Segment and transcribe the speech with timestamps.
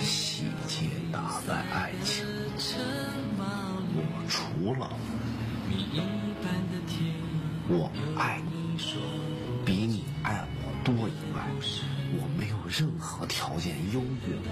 [0.00, 2.24] 细节打败爱情，
[3.94, 4.90] 我除了
[7.68, 8.78] 我爱你
[9.64, 11.42] 比你爱我多以外，
[12.18, 14.50] 我没有任何条件优越过。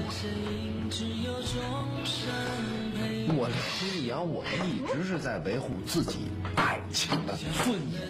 [3.37, 8.03] 我心阳，我一直是在维护自己爱情的尊严。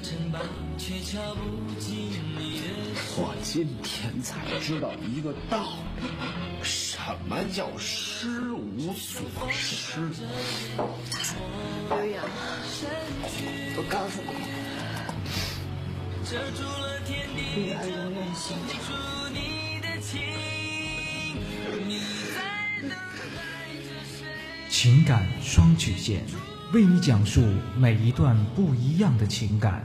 [3.17, 6.09] 我今天才知道一个道理，
[6.63, 10.01] 什么叫失无所失？
[11.89, 12.25] 刘洋，
[13.77, 14.29] 我告诉你，
[16.35, 18.57] 遮住了天地，这封信
[19.33, 20.21] 你的情，
[21.87, 22.01] 你
[22.35, 22.43] 在
[22.83, 23.39] 等待
[23.77, 24.27] 着谁？
[24.69, 26.25] 情感双曲线，
[26.73, 27.41] 为你讲述
[27.79, 29.85] 每一段不一样的情感。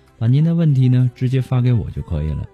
[0.21, 2.47] 把您的问题呢直接发给我就可以了。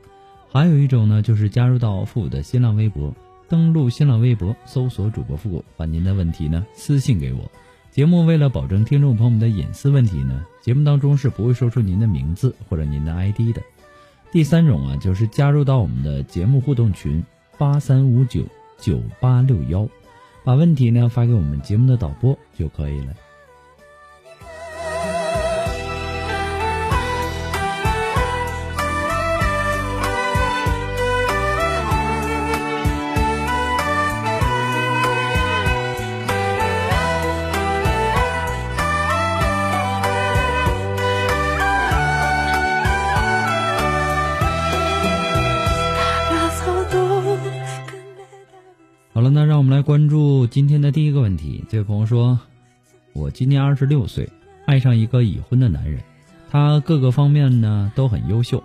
[0.50, 3.14] 还有一种呢，就是加入到复古的新浪微博，
[3.50, 7.52] 登录新浪微博搜索主播复古，把您的问题呢私信给我。
[7.92, 13.62] 节目为了保证听众朋友们的隐私问题呢，节目当中是不会说出您的名字或者您的 ID 的。
[14.32, 17.22] 第三种啊，就是加入到我们的节目互动群
[17.58, 18.46] 八三五九
[18.80, 19.86] 九八六幺，
[20.46, 23.02] 把问题呢发给我们节目的导播就可以。
[23.02, 23.14] 了，
[51.28, 51.62] 问题。
[51.68, 52.40] 这位朋友说
[53.12, 54.30] ：“我今年二十六岁，
[54.66, 56.02] 爱上一个已婚的男人，
[56.50, 58.64] 他各个方面呢都很优秀，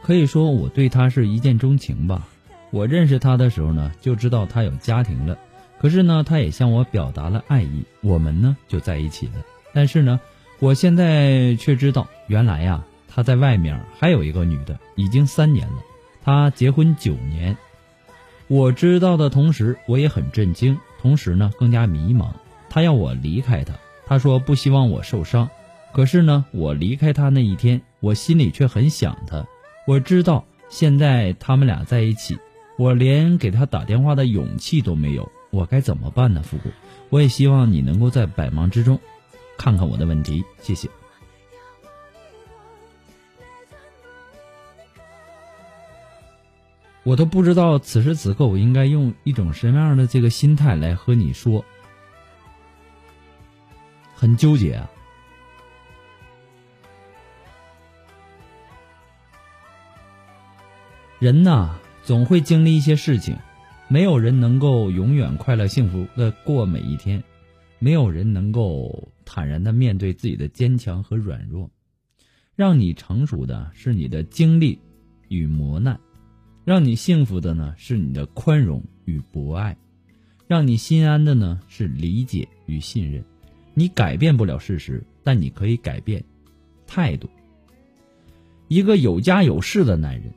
[0.00, 2.28] 可以说我对他是一见钟情吧。
[2.70, 5.36] 我认识他的时候呢，就知道他有家庭了，
[5.80, 9.42] 可是呢，他也向我表达了爱意，我们呢就在一起了。
[9.74, 10.20] 但是呢，
[10.60, 15.82] 我现在却知道，原来呀，他在外面还有一个女的，已经三年了，
[16.22, 17.56] 他结婚九年。”
[18.46, 22.28] 我知道的同时，我也很震惊，同时呢更加迷茫。
[22.70, 23.74] 他要我离开他，
[24.06, 25.50] 他说不希望我受伤。
[25.92, 29.44] 可是呢，我离开他那一天，我心里却很想他。
[29.86, 32.38] 我知道现在他们俩在一起，
[32.78, 35.30] 我连给他打电话的勇气都没有。
[35.50, 36.40] 我该怎么办呢？
[36.42, 36.70] 复古，
[37.10, 38.98] 我也希望你能够在百忙之中
[39.58, 40.88] 看看我的问题，谢谢。
[47.04, 51.64] 我都不知道此时此刻我应该用一种什么样的这个心态来和你说，
[54.14, 54.88] 很纠结啊。
[61.18, 63.36] 人呐，总会经历一些事情，
[63.88, 67.22] 没有人能够永远快乐幸福的过每一天，
[67.78, 71.70] 没有人能够坦然的面对自己的坚强和软弱。
[72.54, 74.78] 让你成熟的是你的经历。
[75.28, 75.98] 与磨难，
[76.64, 79.76] 让你幸福的呢是你的宽容与博爱，
[80.46, 83.24] 让你心安的呢是理解与信任。
[83.74, 86.22] 你改变不了事实，但你可以改变
[86.86, 87.28] 态度。
[88.68, 90.32] 一个有家有室的男人，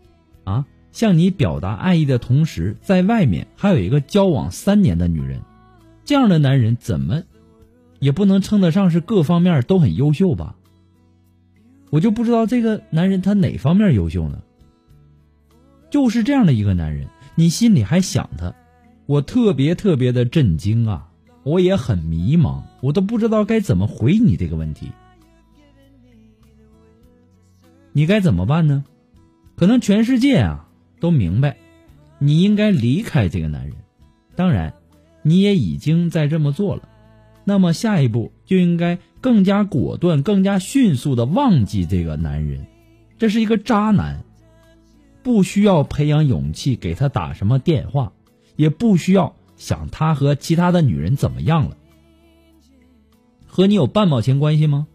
[0.46, 5.42] 啊，向你表达爱意的同时，在外面还有一个交往三年的女人，
[6.06, 7.24] 这样的男人怎么
[8.00, 10.56] 也不能称得上是各方面都很优秀吧？
[11.92, 14.42] 我就不知道这个男人他哪方面优秀呢？
[15.90, 18.54] 就是这样的一个男人，你心里还想他，
[19.06, 21.10] 我特别特别的震惊啊！
[21.44, 24.92] 我也很迷茫，我都不知道该怎么回你这个问题。
[27.94, 28.84] 你该怎么办呢？
[29.56, 30.68] 可能全世界啊
[31.00, 31.56] 都明白，
[32.20, 33.76] 你应该离开这个男人。
[34.36, 34.74] 当然，
[35.22, 36.90] 你也已经在这么做了。
[37.46, 42.66] 那么下一步就应该更加果断、更加迅速的忘记这个男人。
[43.20, 44.26] 这是一个渣男，
[45.26, 48.14] 不需要培养勇气给他打什么电话，
[48.56, 49.36] 也不需要。
[49.58, 51.78] 想他和其他的女人怎么样了？
[53.48, 54.86] 和你有半毛钱关系吗？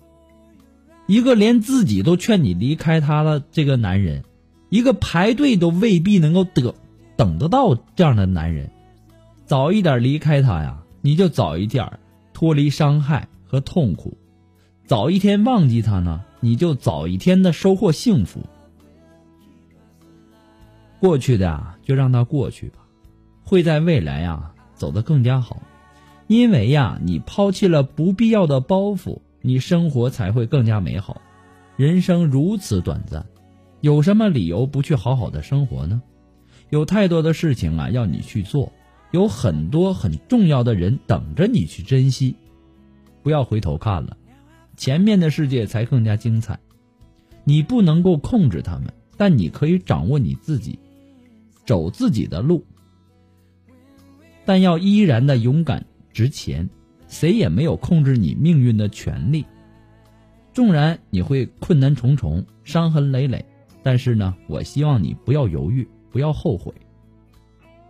[1.09, 4.23] 一个连自己都劝你离开他的这个男人，
[4.69, 6.77] 一个排队都未必能够得
[7.17, 8.71] 等得到这样的男人，
[9.47, 11.99] 早一点离开他呀，你就早一点
[12.33, 14.17] 脱离伤害和痛苦；
[14.87, 18.47] 早一天忘记他呢，你就早一天的收获幸福。
[21.01, 22.79] 过去的啊，就让它过去吧。
[23.43, 25.63] 会在未来啊走得更加好，
[26.29, 31.21] 因为呀你抛弃了不必要的包袱，你生活才会更加美好。
[31.77, 33.27] 人生如此短暂，
[33.81, 36.03] 有什么理由不去好好的生活呢？
[36.69, 38.73] 有太多的事情啊要你去做，
[39.11, 42.37] 有很多很重要的人等着你去珍惜。
[43.23, 44.17] 不要回头看了，
[44.77, 46.61] 前面的世界才更加精彩。
[47.43, 50.79] 你不能够控制他们，但你可以掌握你自己，
[51.71, 52.67] 走自己的路。
[54.45, 56.69] 但要依然的勇敢直前，
[57.07, 59.47] 谁也没有控制你命运的权利。
[60.53, 63.45] 纵然你会困难重重、伤痕累累，
[63.85, 66.75] 但是呢，我希望你不要犹豫，不要后悔，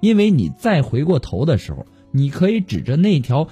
[0.00, 3.48] 因为你再回过头的时候，你可以指着那条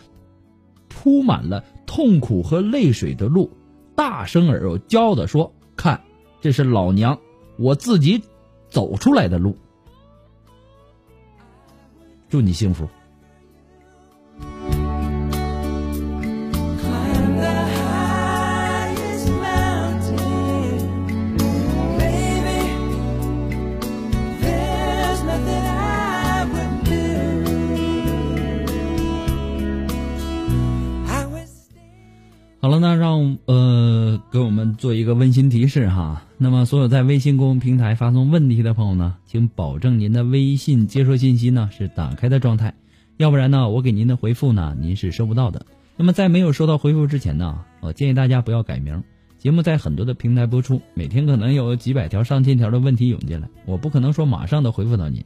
[0.89, 3.51] 铺满了痛苦和泪水的路，
[3.97, 5.99] 大声而又骄傲的说：“看，
[6.43, 7.19] 这是老娘
[7.57, 8.23] 我自己
[8.69, 9.57] 走出来的路。”
[12.29, 12.98] 祝你幸福。
[34.89, 36.25] 做一个温馨提示哈。
[36.39, 42.73] 那么，所有在微信公众平台发送问题的朋友呢，请保证您的微信接收信息呢是打开的状态，
[43.19, 45.67] 要不然呢，我给您的回复呢您是收不到的。
[45.99, 49.05] 那么，在没有收到回复之前呢，我建议大家不要改名。
[49.37, 55.23] 节目在很多的平台播出，每天可能有几百条、上千条的问题涌进来，我不可能说马上都回复到您。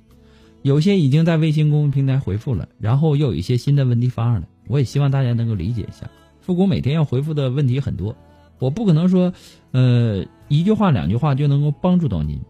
[0.62, 6.10] 有些已经在微信公众平台回复了，然后又有一些新的问题发上来，我也希望大家能够理解一下。
[6.40, 8.16] 复古每天要回复的问题很多，
[8.62, 9.32] 我不可能说，
[9.72, 12.40] 呃，一句话两句话就能够帮助到您。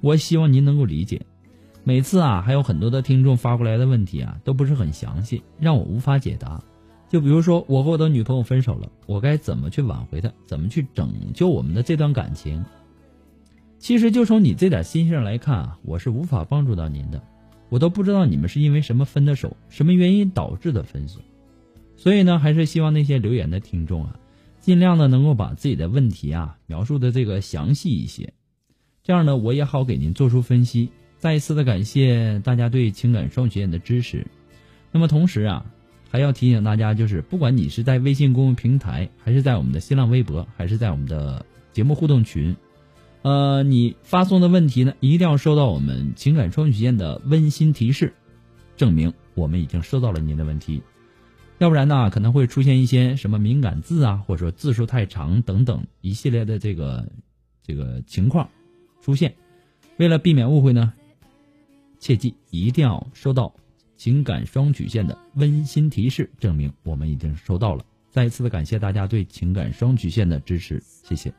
[0.00, 1.22] 我希望您能够理解。
[1.84, 6.60] 每次啊，还有很多的听众发过来的问题啊，都不是很详细，让我无法解答。
[7.08, 10.28] 就比如说，我和我的女朋友分手了，我该怎么去挽回她？
[10.44, 12.64] 怎么去拯救我们的这段感情？
[13.78, 17.22] 其实，就从你这点心上来看啊，我是无法帮助到您的。
[17.68, 21.20] 我都不知道你们是因为什么分的手，什么原因导致的分手。
[21.96, 24.16] 所以呢，还是希望那些留言的听众啊，
[24.60, 28.34] 尽量的能够把自己的问题啊描述的这个详细一些，
[29.02, 30.90] 这样呢，我也好给您做出分析。
[31.18, 34.26] 再一次的感谢大家对情感双曲线的支持。
[34.90, 35.66] 那么同时啊，
[36.10, 42.56] 还要提醒大家，就是不管你是在微信公众平台，还是在我们的新浪微博，还是在我们的节目互动群，
[43.22, 48.14] 呃，你发送的问题呢，一定要收到我们情感双曲线的温馨提示，
[48.76, 50.82] 证明我们已经收到了您的问题。
[51.60, 57.06] 要不然呢，可能会出现一些什么敏感字啊，或者说字数太长等等一系列的这个
[57.62, 58.48] 这个情况
[59.02, 59.34] 出现。
[59.98, 60.94] 为了避免误会呢，
[61.98, 63.54] 切记一定要收到
[63.98, 67.84] 情感双曲线的温馨提示，证明我们已经收到了。
[68.08, 71.30] 再一次的感谢大家对情感双曲线的支持，谢谢。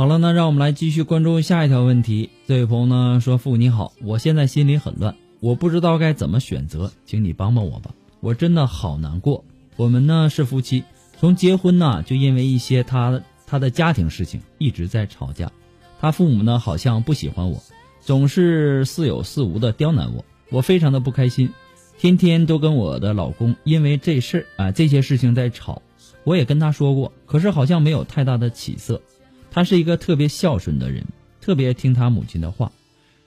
[0.00, 2.30] 好了，那让我们来继续关注下一条问题。
[2.46, 7.90] 这位朋友呢说：“父你好，我现在心里很乱，我不知道该怎么选择，请你帮帮我吧。
[8.20, 9.44] 我真的好难过。
[9.76, 10.84] 我们呢是夫妻，
[11.18, 15.52] 从结婚呢就因为一些他他的家庭事情一直在吵架。
[16.00, 17.62] 他父母呢好像不喜欢我，
[18.00, 21.50] 总是似有似无的刁难我，我非常的不开心，
[21.98, 25.82] 天天都跟我的老公因为这事儿啊这些事情在吵。
[26.24, 29.02] 我也跟他说过，可是好像没有太大的起色。”
[29.50, 31.04] 他是一个特别孝顺的人，
[31.40, 32.70] 特别听他母亲的话。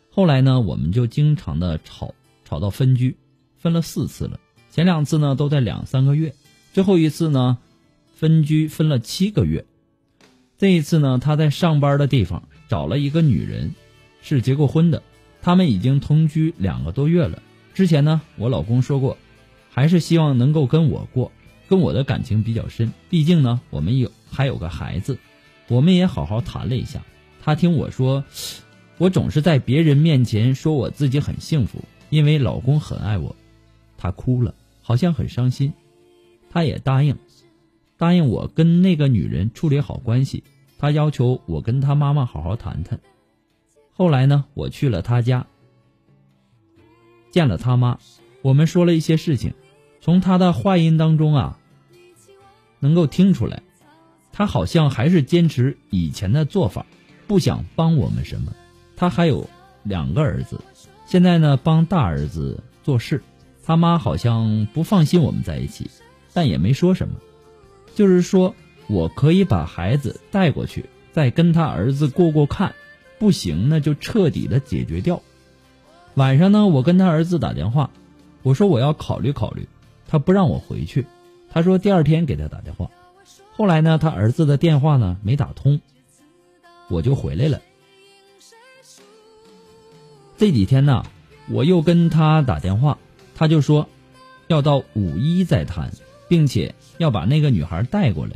[0.09, 2.13] 后来呢，我们就经常的吵，
[2.45, 3.15] 吵到分居，
[3.57, 4.39] 分了四次了。
[4.69, 6.33] 前两次呢都在两三个月，
[6.71, 7.57] 最后一次呢，
[8.15, 9.65] 分居分了七个月。
[10.57, 13.73] 这一次呢，他在上班的地方找了一个女人，
[14.21, 15.03] 是结过婚的，
[15.41, 17.41] 他们已经同居两个多月了。
[17.73, 19.17] 之前呢，我老公说过，
[19.69, 21.31] 还是希望能够跟我过，
[21.67, 25.17] 跟我的感情比较深，毕竟呢，我们有还有个孩子。
[25.67, 27.01] 我们也好好谈了一下，
[27.41, 28.23] 他听我说，
[28.97, 31.79] 我总是在别人面前说我自己很幸福，
[32.09, 33.35] 因为老公很爱我。
[33.97, 35.73] 他哭了，好像很伤心。
[36.49, 37.17] 他也答应，
[37.97, 40.43] 答应我跟那个女人处理好关系。
[40.77, 42.99] 他要求我跟他妈妈好好谈谈。
[43.93, 45.47] 后来呢，我去了他家，
[47.31, 47.97] 见了他妈，
[48.41, 49.53] 我们说了一些事情。
[50.01, 51.57] 从他的话音当中啊，
[52.79, 53.63] 能够听出来。
[54.33, 56.85] 他好像还是坚持以前的做法，
[57.27, 58.51] 不想帮我们什么。
[58.95, 59.47] 他还有
[59.83, 60.59] 两个儿子，
[61.05, 63.21] 现在呢帮大儿子做事。
[63.63, 65.89] 他妈好像不放心我们在一起，
[66.33, 67.15] 但也没说什么，
[67.95, 68.53] 就是说
[68.87, 72.73] 我可以把孩子带过去，再跟他儿子过过看，
[73.19, 75.21] 不行那就彻底的解决掉。
[76.15, 77.89] 晚上呢，我跟他儿子打电话，
[78.41, 79.67] 我说我要考虑考虑，
[80.07, 81.05] 他不让我回去，
[81.49, 82.89] 他说第二天给他打电话。
[83.55, 85.79] 后来呢，他儿子的电话呢没打通，
[86.89, 87.61] 我就回来了。
[90.37, 91.05] 这几天呢，
[91.49, 92.97] 我又跟他打电话，
[93.35, 93.87] 他就说
[94.47, 95.91] 要到五一再谈，
[96.27, 98.31] 并且要把那个女孩带过来。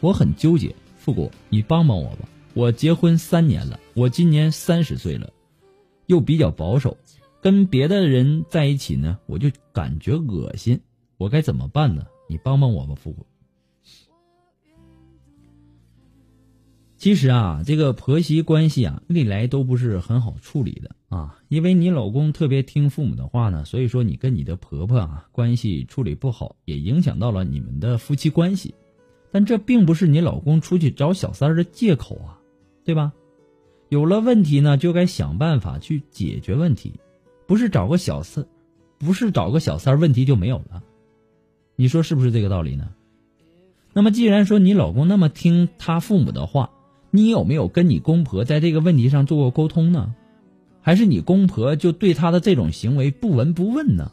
[0.00, 2.28] 我很纠结，复古，你帮帮我吧。
[2.54, 5.32] 我结婚三年了，我今年三十岁了，
[6.06, 6.96] 又比较保守，
[7.42, 10.80] 跟别的人在一起呢，我就感觉恶心。
[11.18, 12.06] 我该怎么办呢？
[12.28, 13.26] 你帮帮我吧，复古。
[17.04, 21.38] 其实啊，这个婆媳关系啊，历来都不是很好处理的啊。
[21.48, 28.74] 因为你老公特别听父母的话呢，所以说你跟你的婆婆啊关系处理不好，也影响到了你们的夫妻关系。
[29.30, 32.40] 但这并不是你老公出去找小三儿的借口啊，
[32.86, 33.12] 对吧？
[33.90, 36.94] 有了问题呢，就该想办法去解决问题，
[37.46, 38.46] 不是找个小三，
[38.96, 40.82] 不是找个小三儿，问题就没有了。
[41.76, 42.94] 你说是不是这个道理呢？
[43.92, 46.70] 那么既然说你老公那么听他父母的话，
[47.14, 50.16] 你有没有跟你公婆在这个问题上做过沟通呢？
[50.80, 54.10] 还是你公婆就对他的这种行为不闻不问呢？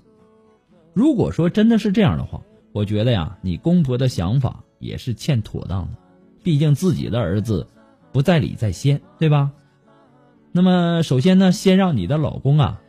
[0.94, 5.98] 如果说真的是这样的话，我觉得呀，你公婆的想法也是欠妥当的，
[6.44, 7.66] 毕竟自己的儿子
[8.12, 9.52] 不在理在先，对吧？
[10.52, 12.80] 那么首先呢，先让你的老公啊，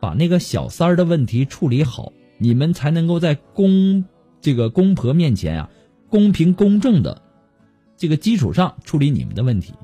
[0.00, 4.04] 把那个小三儿的问题处理好，你们才能够在公
[4.40, 5.70] 这个公婆面前啊，
[6.08, 7.21] 公平公正的。
[8.02, 9.74] 这个基础上处理你们的问题，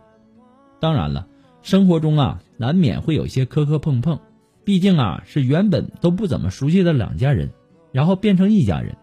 [0.80, 1.28] 当然了，
[1.62, 4.18] 生活中啊难免会有一些磕磕碰碰，
[4.64, 7.52] 毕竟啊是原本都不怎么熟悉的两家人，
[7.92, 8.96] 然后变成一家人，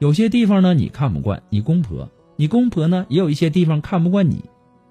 [0.00, 4.42] 有些地方呢你看不惯你公婆，你公婆呢也有一些地方看不惯你，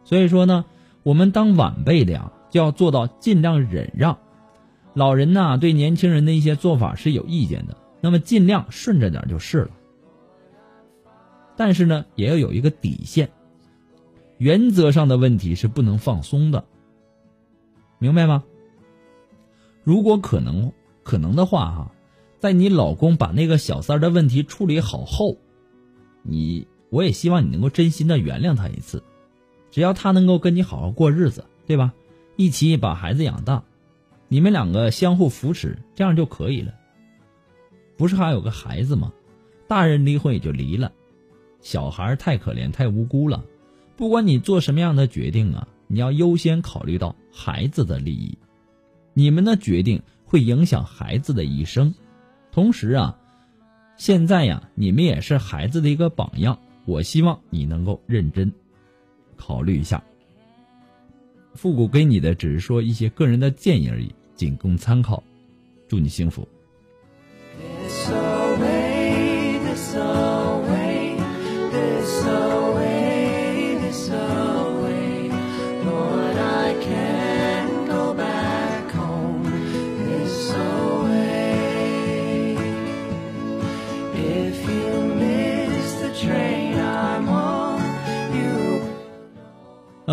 [0.06, 0.64] 所以说呢，
[1.04, 4.18] 我们当晚辈的呀就要做到尽量忍让，
[4.94, 9.72] 老人呢对年轻人的一些做法是有意见的，那么尽量顺着点就是了，
[11.58, 13.30] 但是呢也要有一个底线。
[14.38, 16.66] 原则上的问题是不能放松的，
[18.00, 18.44] 明白吗？
[19.84, 20.72] 如果可能
[21.04, 21.92] 可能的话，哈，
[22.40, 25.38] 在你老公把那个小三儿的问题处理好后，
[26.24, 29.02] 你我也希望你能够真心的原谅他一次，
[29.72, 31.94] 只要他能够跟你好好过日子，对吧？
[32.36, 33.64] 一起把孩子养大，
[34.28, 36.74] 你们两个相互扶持，这样就可以了。
[37.96, 39.14] 不是还有个孩子吗？
[39.68, 40.92] 大人离婚也就离了，
[41.62, 43.44] 小孩太可怜太无辜了。
[43.98, 48.38] 不管你做什么样的决定啊，你要优先考虑到孩子的利益。
[49.14, 51.94] 你们的决定会影响孩子的一生。
[52.52, 53.18] 同时啊，
[53.98, 56.60] 现在呀，你们也是孩子的一个榜样。
[56.86, 58.52] 我希望你能够认真
[59.38, 60.04] 考虑一下。
[61.54, 65.24] 复古给你的只是说一些个人的建议而已，仅供参考。
[65.88, 66.48] 祝你幸福。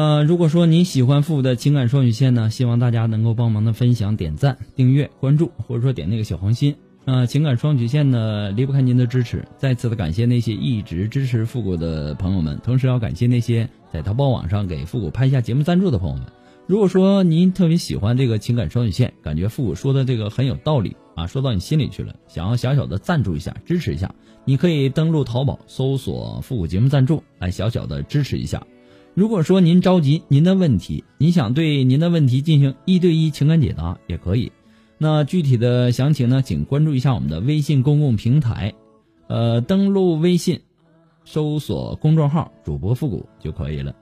[0.03, 6.75] 呃，如果说你喜欢复古的情感双曲线呢，希望大家能够帮忙的分享、点赞、订阅、关注，或者说点那个小红心。
[7.05, 16.25] 呃，情感双曲线呢离不开您的支持，再次的感谢那些一直支持复古的朋友们，同时要感谢那些在淘宝网上给复古拍下节目赞助的朋友们。
[16.67, 24.13] 如果说您特别喜欢这个情感双曲线，感觉复古说的这个很有道理啊，说到你心里去了，想要小小的赞助一下、支持一下，
[24.45, 28.61] 你可以登录淘宝搜索“复古节目赞助”来小小的支持一下。
[29.15, 34.51] 如果说您着急您的问题，您想对您的问题进行一对一情感解答也可以。
[34.97, 38.73] 那具体的详情呢，请关注一下我们的微信公共平台，
[39.27, 40.59] 呃，登录微信，
[41.25, 43.95] 搜索公众号“主播复古”就可以了。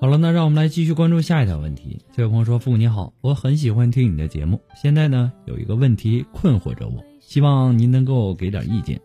[0.00, 1.98] 好了，那让我们来继续关注下一条问题。
[2.14, 9.00] 这位朋友说：“父母你好，我很喜欢听你的节目，现在呢有一个问题困惑着我，希望您能够给点意见。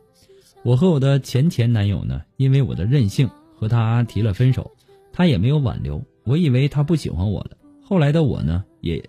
[0.64, 4.70] 我和我的前前男友呢，因为我的任性和他提了分手，
[5.14, 6.04] 他也没有挽留。
[6.26, 9.02] 我以为他不喜欢我了，后来的我呢，也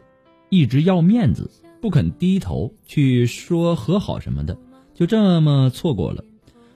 [0.48, 4.56] 一直要面子，不肯低头去说和好什么的，
[4.94, 6.24] 就这么错过了。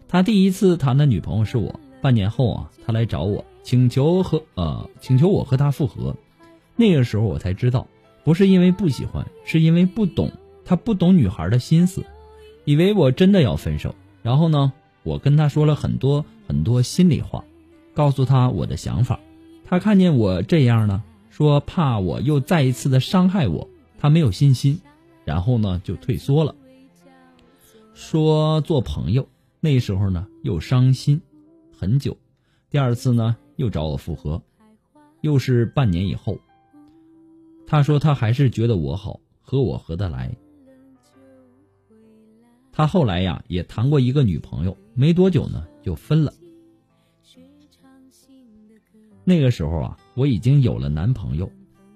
[0.08, 6.14] 他第一次谈的女朋友是我，半年后啊，他来找我。”请求和呃，请求我和他复合，
[6.76, 7.88] 那个时候我才知道，
[8.22, 10.30] 不是因为不喜欢，是因为不懂，
[10.66, 12.04] 他不懂女孩的心思，
[12.66, 13.94] 以为我真的要分手。
[14.22, 17.42] 然后呢，我跟他说了很多很多心里话，
[17.94, 19.18] 告诉他我的想法。
[19.64, 23.66] 他看见我这样呢，说怕我又再一次的伤害我，
[23.98, 24.78] 他没有信心，
[25.24, 26.54] 然后呢就退缩了，
[27.94, 29.26] 说做朋友。
[29.60, 31.22] 那时候呢又伤心
[31.76, 32.16] 很久，
[32.70, 33.36] 第二次呢。
[33.56, 34.42] 又找我复合，
[35.20, 36.36] 又是半年以后。
[37.68, 40.36] 他说他还是觉得我好，和我合得来。
[42.72, 46.34] 他后来呀也谈过一个女朋友，没多久呢就分了。
[49.22, 51.48] 那个时候啊，我已经有了男朋友，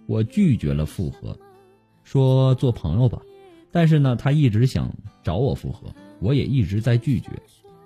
[0.07, 1.37] 我拒绝了复合，
[2.05, 3.21] 说做朋友吧。
[3.73, 7.31] 但是呢，他一直想找我复合，我也一直在拒绝，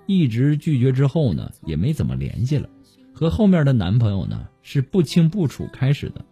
[0.05, 2.69] 一直拒绝之后呢，也没怎么联系了。
[3.13, 6.25] 和后面的男朋友呢是不清不楚开始的，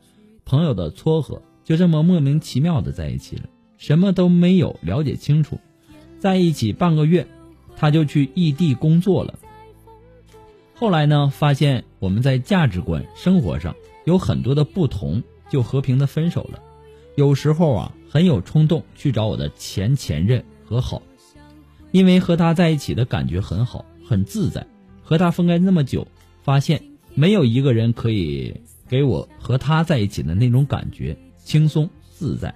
[0.45, 3.43] 朋友的撮合，就这么莫名其妙的在一起了，
[3.77, 5.59] 什么都没有了解清楚，
[6.19, 7.27] 在一起半个月，
[7.75, 9.37] 他就去异地工作了。
[10.73, 16.59] 后来呢，发现我们在价值观、生活上有很多的不同，就和平的分手了。
[17.15, 21.01] 有时候啊，很有冲动去找我的前前任和好，
[21.91, 24.65] 因为和他在一起的感觉很好，很自在。
[25.03, 26.07] 和他分开那么久。
[26.43, 26.81] 发现
[27.13, 28.51] 没有一个人可以
[28.89, 32.51] 给我和他在一起的那种感觉轻松自在。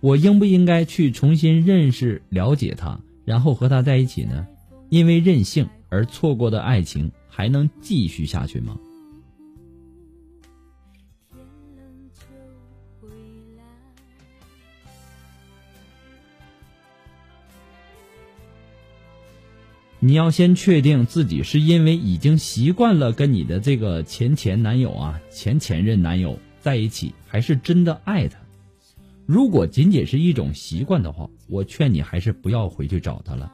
[0.00, 4.46] 我应不应该去重新认识、了解他，然后和他在一起呢？
[4.90, 8.76] 因为任性而错过的爱情还能继续下去吗？
[20.02, 28.38] 你要先确定自己是因为已经习惯了跟你的这个前前男友啊、前前任男友在一起，还是真的爱他。
[29.26, 33.52] 如果仅仅是一种习惯的话，我劝你还是不要回去找他了。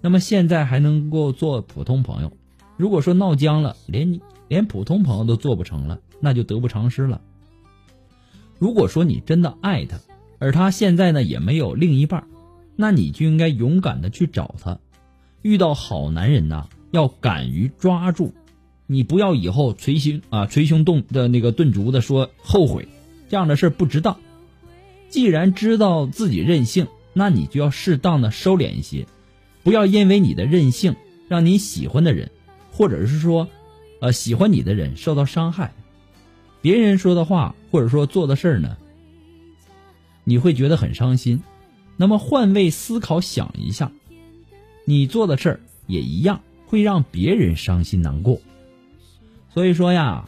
[0.00, 2.32] 那么现在还能够做普通朋友，
[2.78, 7.20] 如果说闹僵了，连你连普通朋友都做不成了，那就得不偿失了。
[8.58, 9.98] 如果说你真的爱他，
[10.38, 12.26] 而他现在呢也没有另一半，
[12.74, 14.80] 那你就应该勇敢的去找他。
[15.42, 18.34] 遇到好男人呐，要敢于抓住，
[18.86, 22.88] 你不要以后捶胸啊捶胸动的那个顿足的说后悔，
[23.28, 24.18] 这样的事不值当。
[25.08, 29.06] 既然知道自己任性，那你就要适当的收敛一些，
[29.62, 30.96] 不要因为你的任性
[31.28, 32.30] 让你喜欢的人，
[32.70, 33.48] 或者是说，
[34.00, 35.72] 呃喜欢你的人受到伤害。
[36.60, 38.76] 别人说的话或者说做的事儿呢，
[40.24, 41.42] 你会觉得很伤心。
[41.96, 43.90] 那么换位思考想一下，
[44.88, 48.40] 你做的事儿也一样会让别人伤心难过。
[49.50, 50.26] 所以说呀，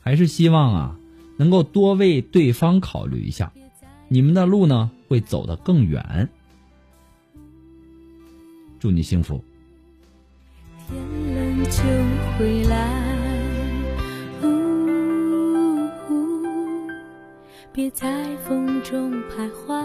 [0.00, 0.96] 还是希望啊
[1.36, 3.52] 能够多为对方考虑一下，
[4.06, 6.28] 你们的路呢会走得更远。
[8.78, 9.42] 祝你幸福。
[10.86, 10.96] 天
[11.34, 11.82] 冷就
[12.38, 12.78] 回来，
[17.72, 19.84] 别在风中徘徊。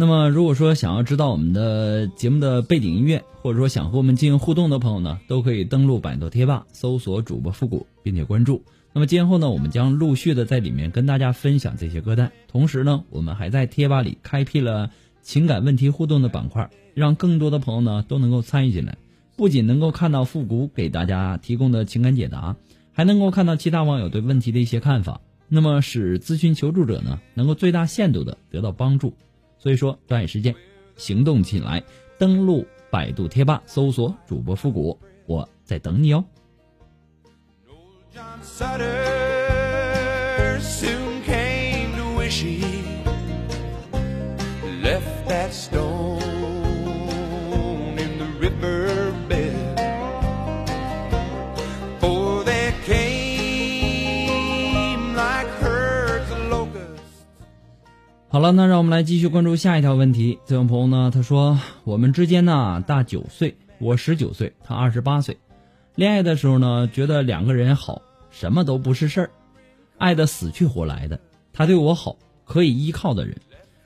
[0.00, 8.62] 那么，如果说想要知道我们的节目的背景音乐，或者说想和我们进行互动的朋友呢，都可以登录百度贴吧，搜索主播复古，并且关注。
[8.92, 12.30] 那么今后呢，我们将陆续的在里面跟大家分享这些歌单。
[12.46, 14.88] 同时呢，我们还在贴吧里开辟了
[15.20, 18.96] 情感问题互动的板块，让更多的朋友呢都能够参与进来。
[19.34, 22.54] 不仅能够看到复古给大家提供的情感解答，
[22.92, 25.20] 还能够看到其他网友对问题的一些看法。
[25.48, 29.12] 那么使咨询求助者呢能够最大限度的得到帮助。
[29.58, 30.54] 所以说，抓紧时间，
[30.96, 31.82] 行动起来！
[32.18, 36.24] 登录百度贴吧，搜索主播复古，我在等你哦。
[58.38, 60.38] 好了，那让我们来继续关注下一条问题。
[60.46, 65.36] 这位朋友呢，他说我们之间呢大九岁，我十九岁，他二十八岁。
[65.96, 69.30] 恋爱的时候呢，觉得两个人好，什么都不是事儿，
[69.96, 71.18] 爱的死去活来的。
[71.52, 73.36] 他对我好，可以依靠的人。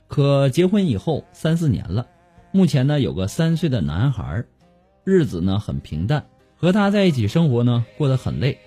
[0.07, 2.07] 可结婚以后三四年了，
[2.51, 4.45] 目前呢有个三岁的男孩，
[5.03, 6.27] 日子呢很平淡，
[6.59, 8.59] 和他在一起生活呢过得很累，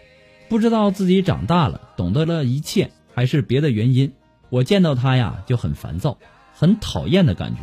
[0.50, 4.12] 不知道自己长大了，懂得了一切，还是别的原因。
[4.50, 6.18] 我见到他呀就很烦躁，
[6.54, 7.62] 很讨厌的感觉。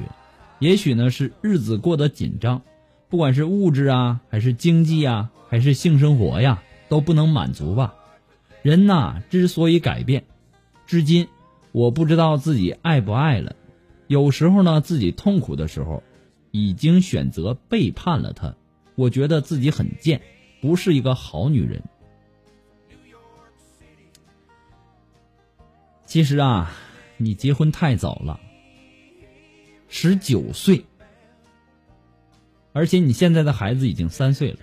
[0.58, 2.62] 也许呢是日子过得紧张，
[3.08, 7.94] 不管是物质啊，还是经济啊，还是性生活呀，都不能满足吧。
[8.62, 10.24] 人呐之所以改变，
[10.86, 11.28] 至今
[11.72, 13.56] 我不知道自己爱不爱了。
[14.06, 16.02] 有时候呢自己痛苦的时候，
[16.50, 18.54] 已经选择背叛了他。
[18.94, 20.20] 我觉得自己很贱，
[20.60, 21.82] 不是一个好女人。
[26.12, 26.70] 其实啊，
[27.16, 28.38] 你结婚太早了，
[29.88, 30.84] 十九岁，
[32.74, 34.58] 而且你现在的孩子已经三岁了，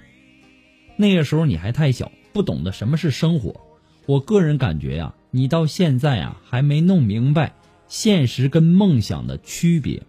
[0.95, 3.61] 那个时候你还太小，不懂得什么是生活。
[4.05, 7.55] 我个人感觉呀，你到现在啊还没弄明白
[7.87, 10.03] 现实跟梦想的区别。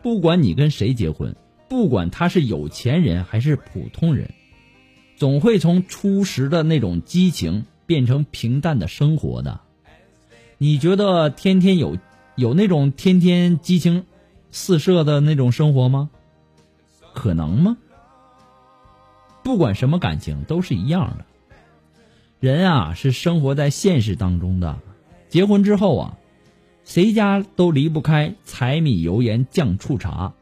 [0.00, 1.36] 不管你跟谁结婚，
[1.68, 4.32] 不管他是有钱人还是普通人，
[5.16, 9.60] 总会从初时的那种激情变成平淡的生活的。
[10.62, 11.98] 你觉得天天有
[12.36, 14.04] 有那种天天激情
[14.52, 16.08] 四射的那种生活吗？
[17.12, 17.76] 可能吗？
[19.42, 21.24] 不管什么感情都是一样的。
[22.38, 24.78] 人啊是生活在现实当中的，
[25.28, 26.18] 结婚之后啊，
[26.84, 30.32] 谁家都离不开柴米油盐酱醋茶，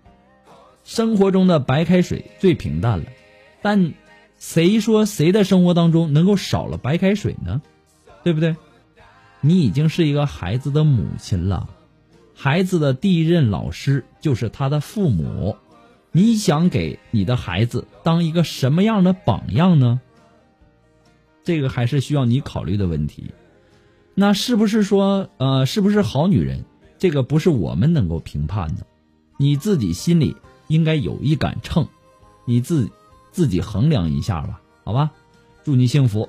[0.85, 3.07] 生活中的白开水最平淡了。
[3.63, 3.95] 但
[4.39, 7.63] 谁说谁的生活当中能够少了白开水呢？
[8.23, 8.55] 对不对？
[9.41, 11.69] 你已经是一个孩子的母亲了，
[12.35, 15.57] 孩子的第一任老师就是他的父母。
[16.13, 20.01] 你想给你的孩子当一个什么样的榜样呢？
[21.45, 23.31] 这个还是需要你考虑的问题。
[24.15, 26.65] 那是不是说，呃，是不是好女人？
[26.99, 28.85] 这个不是我们能够评判的，
[29.39, 31.87] 你自己心里应该有一杆秤，
[32.45, 32.91] 你自
[33.33, 35.11] 自己衡量一下吧，好吧？
[35.65, 36.29] 祝你幸福。